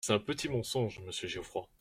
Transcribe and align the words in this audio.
C’est 0.03 0.13
un 0.13 0.19
petit 0.19 0.49
mensonge, 0.49 0.99
monsieur 1.05 1.27
Geoffroy. 1.27 1.69